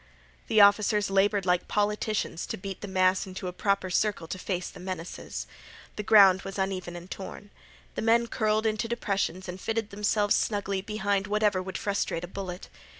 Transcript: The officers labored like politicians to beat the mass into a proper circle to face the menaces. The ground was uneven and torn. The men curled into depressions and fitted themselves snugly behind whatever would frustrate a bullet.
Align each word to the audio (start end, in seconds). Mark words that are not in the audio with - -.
The 0.47 0.61
officers 0.61 1.11
labored 1.11 1.45
like 1.45 1.67
politicians 1.67 2.47
to 2.47 2.57
beat 2.57 2.81
the 2.81 2.87
mass 2.87 3.27
into 3.27 3.47
a 3.47 3.53
proper 3.53 3.91
circle 3.91 4.27
to 4.29 4.39
face 4.39 4.67
the 4.67 4.79
menaces. 4.79 5.45
The 5.95 6.01
ground 6.01 6.41
was 6.41 6.57
uneven 6.57 6.95
and 6.95 7.05
torn. 7.11 7.51
The 7.93 8.01
men 8.01 8.25
curled 8.25 8.65
into 8.65 8.87
depressions 8.87 9.47
and 9.47 9.61
fitted 9.61 9.91
themselves 9.91 10.33
snugly 10.33 10.81
behind 10.81 11.27
whatever 11.27 11.61
would 11.61 11.77
frustrate 11.77 12.23
a 12.23 12.27
bullet. 12.27 12.67